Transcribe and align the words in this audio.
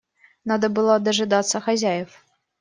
Надо 0.45 0.69
было 0.69 0.97
дожидаться 0.99 1.59
хозяев. 1.61 2.23